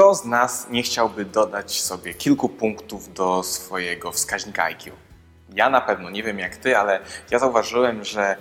Kto 0.00 0.14
z 0.14 0.24
nas 0.24 0.66
nie 0.70 0.82
chciałby 0.82 1.24
dodać 1.24 1.80
sobie 1.80 2.14
kilku 2.14 2.48
punktów 2.48 3.14
do 3.14 3.42
swojego 3.42 4.12
wskaźnika 4.12 4.64
IQ? 4.64 4.92
Ja 5.54 5.70
na 5.70 5.80
pewno, 5.80 6.10
nie 6.10 6.22
wiem 6.22 6.38
jak 6.38 6.56
ty, 6.56 6.76
ale 6.76 7.00
ja 7.30 7.38
zauważyłem, 7.38 8.04
że 8.04 8.36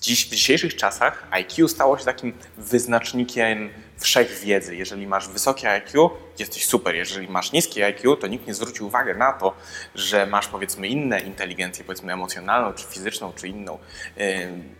dziś, 0.00 0.26
w 0.26 0.30
dzisiejszych 0.30 0.76
czasach 0.76 1.26
IQ 1.30 1.68
stało 1.68 1.98
się 1.98 2.04
takim 2.04 2.32
wyznacznikiem 2.56 3.70
wszechwiedzy. 3.98 4.76
Jeżeli 4.76 5.06
masz 5.06 5.28
wysokie 5.28 5.70
IQ, 5.70 6.10
jesteś 6.38 6.66
super. 6.66 6.94
Jeżeli 6.94 7.28
masz 7.28 7.52
niskie 7.52 7.86
IQ, 7.86 8.16
to 8.16 8.26
nikt 8.26 8.46
nie 8.46 8.54
zwróci 8.54 8.82
uwagi 8.82 9.18
na 9.18 9.32
to, 9.32 9.54
że 9.94 10.26
masz 10.26 10.48
powiedzmy 10.48 10.88
inne 10.88 11.20
inteligencje, 11.20 11.84
powiedzmy 11.84 12.12
emocjonalną, 12.12 12.72
czy 12.72 12.86
fizyczną, 12.86 13.32
czy 13.32 13.48
inną, 13.48 13.78
yy, 14.16 14.24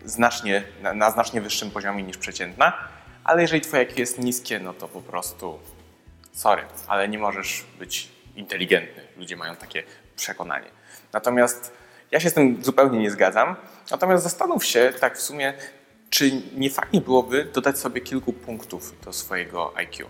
znacznie, 0.04 0.62
na, 0.82 0.92
na 0.92 1.10
znacznie 1.10 1.40
wyższym 1.40 1.70
poziomie 1.70 2.02
niż 2.02 2.18
przeciętna. 2.18 2.72
Ale 3.24 3.42
jeżeli 3.42 3.60
twoje 3.60 3.82
IQ 3.82 4.00
jest 4.00 4.18
niskie, 4.18 4.60
no 4.60 4.74
to 4.74 4.88
po 4.88 5.00
prostu 5.00 5.58
sorry, 6.34 6.62
ale 6.88 7.08
nie 7.08 7.18
możesz 7.18 7.64
być 7.78 8.08
inteligentny. 8.36 9.02
Ludzie 9.16 9.36
mają 9.36 9.56
takie 9.56 9.82
przekonanie. 10.16 10.68
Natomiast 11.12 11.72
ja 12.10 12.20
się 12.20 12.30
z 12.30 12.34
tym 12.34 12.64
zupełnie 12.64 12.98
nie 12.98 13.10
zgadzam. 13.10 13.56
Natomiast 13.90 14.24
zastanów 14.24 14.64
się 14.64 14.92
tak 15.00 15.18
w 15.18 15.22
sumie, 15.22 15.54
czy 16.10 16.42
nie 16.56 16.70
fajnie 16.70 17.00
byłoby 17.00 17.44
dodać 17.44 17.78
sobie 17.78 18.00
kilku 18.00 18.32
punktów 18.32 19.04
do 19.04 19.12
swojego 19.12 19.76
IQ. 19.76 20.08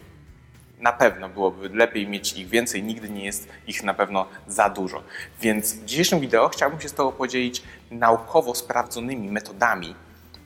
Na 0.79 0.93
pewno 0.93 1.29
byłoby 1.29 1.69
lepiej 1.69 2.09
mieć 2.09 2.33
ich 2.33 2.49
więcej, 2.49 2.83
nigdy 2.83 3.09
nie 3.09 3.25
jest 3.25 3.49
ich 3.67 3.83
na 3.83 3.95
pewno 3.95 4.29
za 4.47 4.71
dużo. 4.71 5.03
Więc 5.41 5.75
w 5.75 5.85
dzisiejszym 5.85 6.21
wideo 6.21 6.49
chciałbym 6.49 6.81
się 6.81 6.89
z 6.89 6.95
Tobą 6.95 7.13
podzielić 7.13 7.63
naukowo 7.91 8.55
sprawdzonymi 8.55 9.31
metodami 9.31 9.95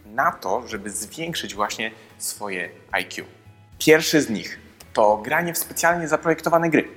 na 0.07 0.33
to, 0.33 0.69
żeby 0.69 0.91
zwiększyć 0.91 1.55
właśnie 1.55 1.91
swoje 2.19 2.71
IQ. 2.91 3.25
Pierwszy 3.79 4.21
z 4.21 4.31
nich 4.31 4.68
to 4.93 5.17
granie 5.17 5.55
w 5.55 5.59
specjalnie 5.59 6.09
zaprojektowane 6.09 6.71
gry. 6.71 6.89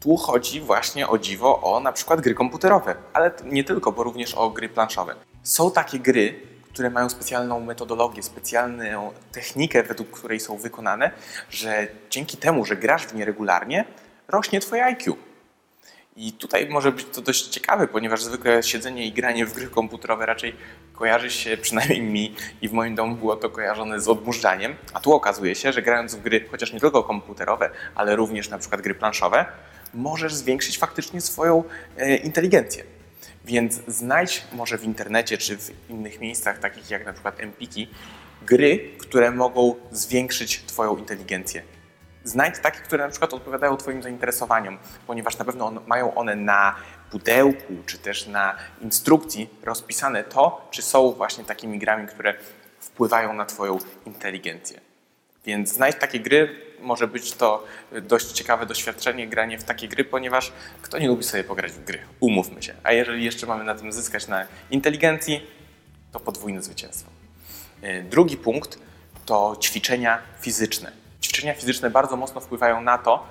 Tu 0.00 0.16
chodzi 0.16 0.60
właśnie 0.60 1.08
o 1.08 1.18
dziwo 1.18 1.62
o 1.62 1.80
na 1.80 1.92
przykład 1.92 2.20
gry 2.20 2.34
komputerowe, 2.34 2.94
ale 3.12 3.30
nie 3.44 3.64
tylko, 3.64 3.92
bo 3.92 4.02
również 4.02 4.34
o 4.34 4.50
gry 4.50 4.68
planszowe. 4.68 5.14
Są 5.42 5.70
takie 5.70 5.98
gry, 5.98 6.40
które 6.72 6.90
mają 6.90 7.08
specjalną 7.08 7.60
metodologię, 7.60 8.22
specjalną 8.22 9.12
technikę, 9.32 9.82
według 9.82 10.10
której 10.10 10.40
są 10.40 10.56
wykonane, 10.56 11.10
że 11.50 11.86
dzięki 12.10 12.36
temu, 12.36 12.64
że 12.64 12.76
grasz 12.76 13.06
w 13.06 13.14
nie 13.14 13.24
regularnie, 13.24 13.84
rośnie 14.28 14.60
Twoje 14.60 14.84
IQ. 14.84 15.16
I 16.16 16.32
tutaj 16.32 16.68
może 16.68 16.92
być 16.92 17.04
to 17.04 17.22
dość 17.22 17.48
ciekawe, 17.48 17.88
ponieważ 17.88 18.22
zwykle 18.22 18.62
siedzenie 18.62 19.06
i 19.06 19.12
granie 19.12 19.46
w 19.46 19.54
gry 19.54 19.68
komputerowe 19.68 20.26
raczej 20.26 20.54
kojarzy 20.92 21.30
się, 21.30 21.56
przynajmniej 21.62 22.00
mi 22.00 22.34
i 22.62 22.68
w 22.68 22.72
moim 22.72 22.94
domu 22.94 23.16
było 23.16 23.36
to 23.36 23.50
kojarzone 23.50 24.00
z 24.00 24.08
odmurzaniem, 24.08 24.74
a 24.92 25.00
tu 25.00 25.12
okazuje 25.12 25.54
się, 25.54 25.72
że 25.72 25.82
grając 25.82 26.14
w 26.14 26.22
gry, 26.22 26.48
chociaż 26.50 26.72
nie 26.72 26.80
tylko 26.80 27.02
komputerowe, 27.02 27.70
ale 27.94 28.16
również 28.16 28.48
na 28.48 28.58
przykład 28.58 28.80
gry 28.80 28.94
planszowe, 28.94 29.46
możesz 29.94 30.34
zwiększyć 30.34 30.78
faktycznie 30.78 31.20
swoją 31.20 31.64
e, 31.96 32.16
inteligencję. 32.16 32.84
Więc 33.44 33.80
znajdź 33.86 34.44
może 34.52 34.78
w 34.78 34.84
internecie 34.84 35.38
czy 35.38 35.58
w 35.58 35.90
innych 35.90 36.20
miejscach, 36.20 36.58
takich 36.58 36.90
jak 36.90 37.06
na 37.06 37.12
przykład 37.12 37.40
Empiki, 37.40 37.88
gry, 38.46 38.90
które 38.98 39.30
mogą 39.30 39.74
zwiększyć 39.92 40.62
Twoją 40.66 40.96
inteligencję. 40.96 41.62
Znajdź 42.24 42.58
takie, 42.58 42.78
które 42.78 43.04
na 43.04 43.10
przykład 43.10 43.34
odpowiadają 43.34 43.76
Twoim 43.76 44.02
zainteresowaniom, 44.02 44.78
ponieważ 45.06 45.38
na 45.38 45.44
pewno 45.44 45.66
on, 45.66 45.80
mają 45.86 46.14
one 46.14 46.36
na 46.36 46.76
pudełku 47.10 47.74
czy 47.86 47.98
też 47.98 48.26
na 48.26 48.56
instrukcji 48.80 49.50
rozpisane 49.62 50.24
to, 50.24 50.68
czy 50.70 50.82
są 50.82 51.12
właśnie 51.12 51.44
takimi 51.44 51.78
grami, 51.78 52.08
które 52.08 52.34
wpływają 52.80 53.32
na 53.32 53.46
Twoją 53.46 53.78
inteligencję. 54.06 54.80
Więc 55.46 55.72
znajdź 55.72 55.96
takie 55.96 56.20
gry, 56.20 56.60
może 56.80 57.08
być 57.08 57.32
to 57.32 57.64
dość 58.02 58.32
ciekawe 58.32 58.66
doświadczenie, 58.66 59.28
granie 59.28 59.58
w 59.58 59.64
takie 59.64 59.88
gry, 59.88 60.04
ponieważ 60.04 60.52
kto 60.82 60.98
nie 60.98 61.08
lubi 61.08 61.24
sobie 61.24 61.44
pograć 61.44 61.72
w 61.72 61.84
gry? 61.84 61.98
Umówmy 62.20 62.62
się. 62.62 62.74
A 62.82 62.92
jeżeli 62.92 63.24
jeszcze 63.24 63.46
mamy 63.46 63.64
na 63.64 63.74
tym 63.74 63.92
zyskać 63.92 64.28
na 64.28 64.46
inteligencji, 64.70 65.46
to 66.12 66.20
podwójne 66.20 66.62
zwycięstwo. 66.62 67.10
E, 67.82 68.02
drugi 68.02 68.36
punkt 68.36 68.78
to 69.26 69.56
ćwiczenia 69.60 70.18
fizyczne. 70.40 71.03
Ćwiczenia 71.34 71.54
fizyczne 71.54 71.90
bardzo 71.90 72.16
mocno 72.16 72.40
wpływają 72.40 72.80
na 72.80 72.98
to, 72.98 73.26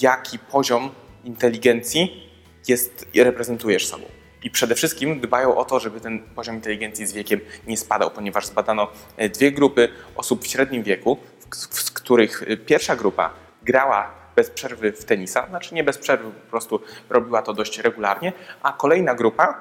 jaki 0.00 0.38
poziom 0.38 0.90
inteligencji 1.24 2.30
jest 2.68 3.08
reprezentujesz 3.14 3.86
sobą. 3.86 4.04
I 4.42 4.50
przede 4.50 4.74
wszystkim 4.74 5.20
dbają 5.20 5.56
o 5.56 5.64
to, 5.64 5.80
żeby 5.80 6.00
ten 6.00 6.22
poziom 6.22 6.54
inteligencji 6.54 7.06
z 7.06 7.12
wiekiem 7.12 7.40
nie 7.66 7.76
spadał, 7.76 8.10
ponieważ 8.10 8.46
zbadano 8.46 8.88
e, 9.16 9.28
dwie 9.28 9.52
grupy 9.52 9.88
osób 10.16 10.44
w 10.44 10.46
średnim 10.46 10.82
wieku, 10.82 11.18
z 11.50 11.90
których 11.90 12.42
pierwsza 12.66 12.96
grupa 12.96 13.30
grała 13.62 14.10
bez 14.36 14.50
przerwy 14.50 14.92
w 14.92 15.04
tenisa, 15.04 15.46
znaczy 15.48 15.74
nie 15.74 15.84
bez 15.84 15.98
przerwy, 15.98 16.30
po 16.30 16.50
prostu 16.50 16.80
robiła 17.10 17.42
to 17.42 17.54
dość 17.54 17.78
regularnie, 17.78 18.32
a 18.62 18.72
kolejna 18.72 19.14
grupa 19.14 19.60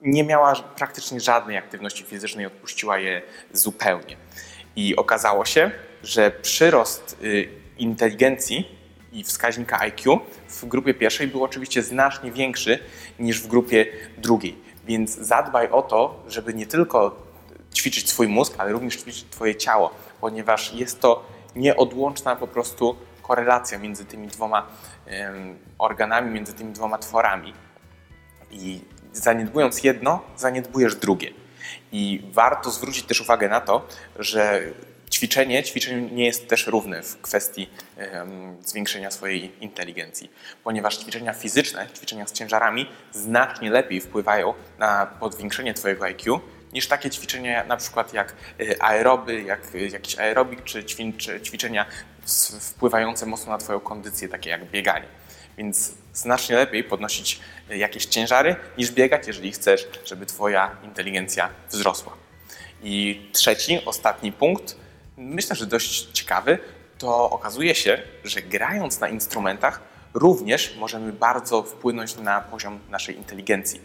nie 0.00 0.24
miała 0.24 0.54
praktycznie 0.54 1.20
żadnej 1.20 1.56
aktywności 1.56 2.04
fizycznej, 2.04 2.46
odpuściła 2.46 2.98
je 2.98 3.22
zupełnie. 3.52 4.16
I 4.76 4.96
okazało 4.96 5.44
się, 5.44 5.70
że 6.02 6.30
przyrost 6.30 7.16
y, 7.22 7.48
inteligencji 7.78 8.68
i 9.12 9.24
wskaźnika 9.24 9.80
IQ 9.80 10.20
w 10.48 10.64
grupie 10.64 10.94
pierwszej 10.94 11.28
był 11.28 11.44
oczywiście 11.44 11.82
znacznie 11.82 12.32
większy 12.32 12.78
niż 13.18 13.42
w 13.42 13.46
grupie 13.46 13.86
drugiej. 14.18 14.56
Więc 14.84 15.14
zadbaj 15.14 15.68
o 15.70 15.82
to, 15.82 16.22
żeby 16.28 16.54
nie 16.54 16.66
tylko 16.66 17.16
ćwiczyć 17.74 18.08
swój 18.08 18.28
mózg, 18.28 18.54
ale 18.58 18.72
również 18.72 18.96
ćwiczyć 18.96 19.24
Twoje 19.30 19.54
ciało, 19.54 19.90
ponieważ 20.20 20.72
jest 20.74 21.00
to 21.00 21.24
nieodłączna 21.56 22.36
po 22.36 22.46
prostu 22.46 22.96
korelacja 23.22 23.78
między 23.78 24.04
tymi 24.04 24.28
dwoma 24.28 24.66
organami, 25.78 26.30
między 26.30 26.52
tymi 26.52 26.72
dwoma 26.72 26.98
tworami. 26.98 27.54
I 28.50 28.80
zaniedbując 29.12 29.84
jedno, 29.84 30.20
zaniedbujesz 30.36 30.94
drugie. 30.94 31.30
I 31.92 32.22
warto 32.32 32.70
zwrócić 32.70 33.04
też 33.04 33.20
uwagę 33.20 33.48
na 33.48 33.60
to, 33.60 33.86
że 34.18 34.62
ćwiczenie, 35.16 35.62
ćwiczenie 35.62 36.10
nie 36.10 36.24
jest 36.26 36.48
też 36.48 36.66
równe 36.66 37.02
w 37.02 37.20
kwestii 37.20 37.70
zwiększenia 38.64 39.10
swojej 39.10 39.52
inteligencji, 39.60 40.30
ponieważ 40.64 40.96
ćwiczenia 40.96 41.32
fizyczne, 41.32 41.86
ćwiczenia 41.96 42.26
z 42.26 42.32
ciężarami 42.32 42.86
znacznie 43.12 43.70
lepiej 43.70 44.00
wpływają 44.00 44.54
na 44.78 45.06
podwiększenie 45.06 45.74
Twojego 45.74 46.04
IQ 46.04 46.40
niż 46.72 46.88
takie 46.88 47.10
ćwiczenia 47.10 47.64
na 47.64 47.76
przykład 47.76 48.12
jak 48.12 48.34
y, 48.60 48.80
aeroby, 48.80 49.42
jak 49.42 49.74
y, 49.74 49.88
jakiś 49.88 50.18
aerobik, 50.18 50.64
czy, 50.64 50.84
ćwiczenia 51.42 51.86
wpływające 52.60 53.26
mocno 53.26 53.52
na 53.52 53.58
Twoją 53.58 53.80
kondycję, 53.80 54.28
takie 54.28 54.50
jak 54.50 54.70
bieganie. 54.70 55.06
Więc 55.58 55.94
znacznie 56.14 56.56
lepiej 56.56 56.84
podnosić 56.84 57.40
y, 57.70 57.76
jakieś 57.76 58.06
ciężary 58.06 58.56
niż 58.78 58.90
biegać, 58.90 59.26
jeżeli 59.26 59.52
chcesz, 59.52 59.88
żeby 60.04 60.26
Twoja 60.26 60.76
inteligencja 60.82 61.48
wzrosła. 61.70 62.16
I 62.82 63.28
trzeci, 63.32 63.80
ostatni 63.84 64.32
punkt, 64.32 64.76
myślę, 65.16 65.56
że 65.56 65.66
dość 65.66 66.08
ciekawy, 66.12 66.58
to 66.98 67.30
okazuje 67.30 67.74
się, 67.74 68.02
że 68.24 68.42
grając 68.42 69.00
na 69.00 69.08
instrumentach 69.08 69.80
również 70.14 70.76
możemy 70.78 71.12
bardzo 71.12 71.62
wpłynąć 71.62 72.16
na 72.16 72.40
poziom 72.40 72.78
naszej 72.90 73.16
inteligencji. 73.16 73.80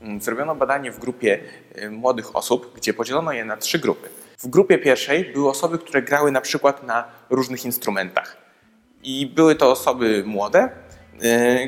Mm, 0.00 0.20
zrobiono 0.20 0.54
badanie 0.54 0.92
w 0.92 0.98
grupie 0.98 1.40
y, 1.78 1.90
młodych 1.90 2.36
osób, 2.36 2.72
gdzie 2.76 2.94
podzielono 2.94 3.32
je 3.32 3.44
na 3.44 3.56
trzy 3.56 3.78
grupy. 3.78 4.08
W 4.38 4.46
grupie 4.46 4.78
pierwszej 4.78 5.24
były 5.24 5.50
osoby, 5.50 5.78
które 5.78 6.02
grały 6.02 6.32
na 6.32 6.40
przykład 6.40 6.82
na 6.82 7.04
różnych 7.30 7.64
instrumentach. 7.64 8.36
I 9.02 9.26
były 9.26 9.54
to 9.54 9.70
osoby 9.70 10.22
młode, 10.26 10.68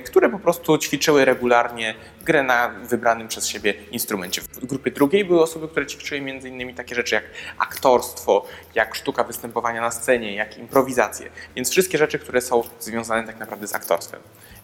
które 0.04 0.28
po 0.28 0.38
prostu 0.38 0.78
ćwiczyły 0.78 1.24
regularnie 1.24 1.94
grę 2.22 2.42
na 2.42 2.68
wybranym 2.68 3.28
przez 3.28 3.48
siebie 3.48 3.74
instrumencie. 3.90 4.42
W 4.42 4.66
grupie 4.66 4.90
drugiej 4.90 5.24
były 5.24 5.42
osoby, 5.42 5.68
które 5.68 5.86
ćwiczyły 5.86 6.20
m.in. 6.20 6.74
takie 6.74 6.94
rzeczy 6.94 7.14
jak 7.14 7.24
aktorstwo, 7.58 8.46
jak 8.74 8.94
sztuka 8.94 9.24
występowania 9.24 9.80
na 9.80 9.90
scenie, 9.90 10.34
jak 10.34 10.58
improwizację. 10.58 11.30
Więc 11.56 11.70
wszystkie 11.70 11.98
rzeczy, 11.98 12.18
które 12.18 12.40
są 12.40 12.62
związane 12.80 13.26
tak 13.26 13.38
naprawdę 13.38 13.66
z 13.66 13.74
aktorstwem. 13.74 14.20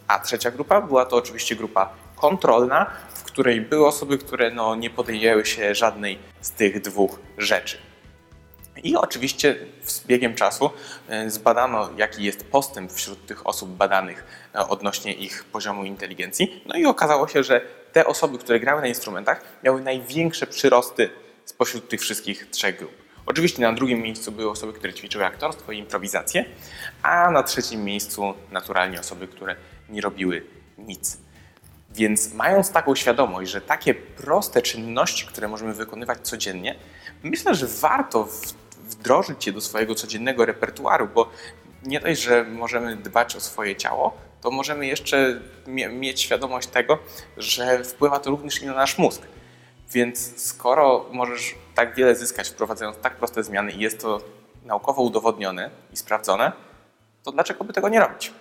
A 0.08 0.18
trzecia 0.18 0.50
grupa 0.50 0.80
była 0.80 1.06
to 1.06 1.16
oczywiście 1.16 1.56
grupa 1.56 1.92
kontrolna, 2.16 2.90
w 3.14 3.22
której 3.22 3.60
były 3.60 3.86
osoby, 3.86 4.18
które 4.18 4.50
no, 4.50 4.74
nie 4.74 4.90
podjęły 4.90 5.46
się 5.46 5.74
żadnej 5.74 6.18
z 6.40 6.50
tych 6.50 6.80
dwóch 6.80 7.18
rzeczy. 7.38 7.89
I 8.82 8.96
oczywiście 8.96 9.56
z 9.82 10.06
biegiem 10.06 10.34
czasu 10.34 10.70
e, 11.08 11.30
zbadano, 11.30 11.90
jaki 11.96 12.24
jest 12.24 12.44
postęp 12.44 12.92
wśród 12.92 13.26
tych 13.26 13.46
osób 13.46 13.70
badanych 13.70 14.24
e, 14.54 14.68
odnośnie 14.68 15.14
ich 15.14 15.44
poziomu 15.44 15.84
inteligencji. 15.84 16.62
No 16.66 16.74
i 16.74 16.86
okazało 16.86 17.28
się, 17.28 17.42
że 17.42 17.60
te 17.92 18.06
osoby, 18.06 18.38
które 18.38 18.60
grały 18.60 18.80
na 18.80 18.86
instrumentach, 18.86 19.42
miały 19.64 19.82
największe 19.82 20.46
przyrosty 20.46 21.10
spośród 21.44 21.88
tych 21.88 22.00
wszystkich 22.00 22.50
trzech 22.50 22.78
grup. 22.78 22.92
Oczywiście 23.26 23.62
na 23.62 23.72
drugim 23.72 24.02
miejscu 24.02 24.32
były 24.32 24.50
osoby, 24.50 24.72
które 24.72 24.94
ćwiczyły 24.94 25.24
aktorstwo 25.24 25.72
i 25.72 25.78
improwizację, 25.78 26.44
a 27.02 27.30
na 27.30 27.42
trzecim 27.42 27.84
miejscu 27.84 28.34
naturalnie 28.50 29.00
osoby, 29.00 29.28
które 29.28 29.56
nie 29.88 30.00
robiły 30.00 30.46
nic. 30.78 31.18
Więc 31.90 32.34
mając 32.34 32.70
taką 32.70 32.94
świadomość, 32.94 33.50
że 33.50 33.60
takie 33.60 33.94
proste 33.94 34.62
czynności, 34.62 35.26
które 35.26 35.48
możemy 35.48 35.74
wykonywać 35.74 36.18
codziennie, 36.22 36.76
myślę, 37.22 37.54
że 37.54 37.66
warto 37.66 38.28
wdrożyć 39.00 39.46
je 39.46 39.52
do 39.52 39.60
swojego 39.60 39.94
codziennego 39.94 40.46
repertuaru, 40.46 41.08
bo 41.14 41.28
nie 41.82 42.00
dość, 42.00 42.20
że 42.20 42.44
możemy 42.44 42.96
dbać 42.96 43.36
o 43.36 43.40
swoje 43.40 43.76
ciało, 43.76 44.16
to 44.42 44.50
możemy 44.50 44.86
jeszcze 44.86 45.40
mie- 45.66 45.88
mieć 45.88 46.20
świadomość 46.20 46.68
tego, 46.68 46.98
że 47.36 47.84
wpływa 47.84 48.18
to 48.18 48.30
również 48.30 48.62
i 48.62 48.66
na 48.66 48.74
nasz 48.74 48.98
mózg. 48.98 49.22
Więc 49.92 50.42
skoro 50.46 51.06
możesz 51.12 51.54
tak 51.74 51.94
wiele 51.94 52.14
zyskać, 52.16 52.48
wprowadzając 52.48 52.96
tak 52.98 53.16
proste 53.16 53.44
zmiany 53.44 53.72
i 53.72 53.78
jest 53.80 54.00
to 54.00 54.20
naukowo 54.64 55.02
udowodnione 55.02 55.70
i 55.92 55.96
sprawdzone, 55.96 56.52
to 57.24 57.32
dlaczego 57.32 57.64
by 57.64 57.72
tego 57.72 57.88
nie 57.88 58.00
robić? 58.00 58.32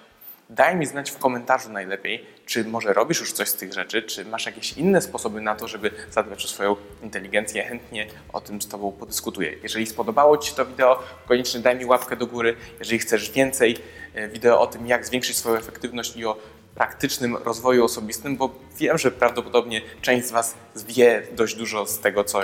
Daj 0.51 0.75
mi 0.75 0.85
znać 0.85 1.11
w 1.11 1.17
komentarzu 1.17 1.71
najlepiej, 1.71 2.25
czy 2.45 2.63
może 2.63 2.93
robisz 2.93 3.19
już 3.19 3.31
coś 3.31 3.49
z 3.49 3.53
tych 3.53 3.73
rzeczy, 3.73 4.03
czy 4.03 4.25
masz 4.25 4.45
jakieś 4.45 4.73
inne 4.73 5.01
sposoby 5.01 5.41
na 5.41 5.55
to, 5.55 5.67
żeby 5.67 5.91
zadbać 6.11 6.45
o 6.45 6.47
swoją 6.47 6.75
inteligencję. 7.03 7.63
Chętnie 7.63 8.07
o 8.33 8.41
tym 8.41 8.61
z 8.61 8.67
Tobą 8.67 8.91
podyskutuję. 8.91 9.55
Jeżeli 9.63 9.85
spodobało 9.85 10.37
Ci 10.37 10.49
się 10.49 10.55
to 10.55 10.65
wideo, 10.65 11.03
koniecznie 11.27 11.59
daj 11.59 11.75
mi 11.75 11.85
łapkę 11.85 12.15
do 12.15 12.27
góry. 12.27 12.55
Jeżeli 12.79 12.99
chcesz 12.99 13.31
więcej 13.31 13.77
e, 14.13 14.27
wideo 14.27 14.61
o 14.61 14.67
tym, 14.67 14.87
jak 14.87 15.05
zwiększyć 15.05 15.37
swoją 15.37 15.57
efektywność 15.57 16.17
i 16.17 16.25
o 16.25 16.37
praktycznym 16.75 17.37
rozwoju 17.37 17.85
osobistym, 17.85 18.37
bo 18.37 18.55
wiem, 18.77 18.97
że 18.97 19.11
prawdopodobnie 19.11 19.81
część 20.01 20.27
z 20.27 20.31
Was 20.31 20.55
wie 20.75 21.23
dość 21.31 21.55
dużo 21.55 21.85
z 21.85 21.99
tego, 21.99 22.23
co 22.23 22.41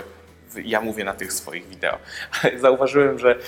ja 0.63 0.81
mówię 0.81 1.03
na 1.03 1.13
tych 1.13 1.33
swoich 1.33 1.67
wideo. 1.67 1.97
Ale 2.41 2.59
zauważyłem, 2.65 3.19
że 3.19 3.39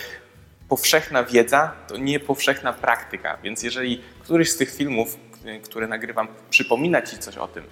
powszechna 0.69 1.23
wiedza 1.23 1.71
to 1.87 1.97
nie 1.97 2.19
powszechna 2.19 2.73
praktyka, 2.73 3.37
więc 3.43 3.63
jeżeli 3.63 4.01
któryś 4.19 4.51
z 4.51 4.57
tych 4.57 4.75
filmów, 4.75 5.17
y, 5.45 5.59
które 5.59 5.87
nagrywam, 5.87 6.27
przypomina 6.49 7.01
Ci 7.01 7.17
coś 7.17 7.37
o 7.37 7.47
tym, 7.47 7.63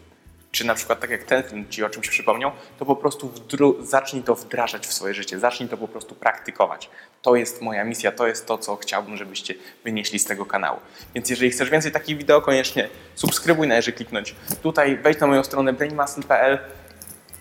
czy 0.51 0.65
na 0.65 0.75
przykład 0.75 0.99
tak 0.99 1.09
jak 1.09 1.23
ten 1.23 1.43
film 1.43 1.69
Ci 1.69 1.83
o 1.83 1.89
czymś 1.89 2.09
przypomniał, 2.09 2.51
to 2.79 2.85
po 2.85 2.95
prostu 2.95 3.33
zacznij 3.79 4.23
to 4.23 4.35
wdrażać 4.35 4.87
w 4.87 4.93
swoje 4.93 5.13
życie, 5.13 5.39
zacznij 5.39 5.69
to 5.69 5.77
po 5.77 5.87
prostu 5.87 6.15
praktykować. 6.15 6.89
To 7.21 7.35
jest 7.35 7.61
moja 7.61 7.83
misja, 7.83 8.11
to 8.11 8.27
jest 8.27 8.45
to, 8.45 8.57
co 8.57 8.75
chciałbym, 8.75 9.17
żebyście 9.17 9.53
wynieśli 9.83 10.19
z 10.19 10.25
tego 10.25 10.45
kanału. 10.45 10.79
Więc 11.15 11.29
jeżeli 11.29 11.51
chcesz 11.51 11.69
więcej 11.69 11.91
takich 11.91 12.17
wideo, 12.17 12.41
koniecznie 12.41 12.89
subskrybuj, 13.15 13.67
należy 13.67 13.91
kliknąć 13.91 14.35
tutaj, 14.63 14.97
wejdź 14.97 15.19
na 15.19 15.27
moją 15.27 15.43
stronę 15.43 15.73
brainmuscle.pl 15.73 16.59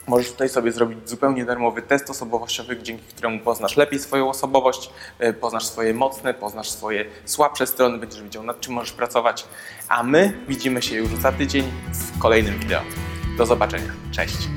Możesz 0.06 0.30
tutaj 0.32 0.48
sobie 0.48 0.72
zrobić 0.72 1.08
zupełnie 1.08 1.44
darmowy 1.44 1.82
test 1.82 2.10
osobowościowy, 2.10 2.82
dzięki 2.82 3.04
któremu 3.04 3.38
poznasz 3.38 3.76
lepiej 3.76 3.98
swoją 3.98 4.28
osobowość, 4.28 4.90
y, 5.22 5.32
poznasz 5.32 5.66
swoje 5.66 5.94
mocne, 5.94 6.34
poznasz 6.34 6.70
swoje 6.70 7.04
słabsze 7.24 7.66
strony, 7.66 7.98
będziesz 7.98 8.22
wiedział 8.22 8.42
nad 8.42 8.60
czym 8.60 8.74
możesz 8.74 8.92
pracować. 8.92 9.46
A 9.88 10.02
my 10.02 10.44
widzimy 10.48 10.82
się 10.82 10.96
już 10.96 11.14
za 11.14 11.32
tydzień 11.32 11.64
w 11.92 12.18
kolejnym 12.18 12.58
wideo. 12.58 12.80
Do 13.38 13.46
zobaczenia. 13.46 13.92
Cześć! 14.12 14.48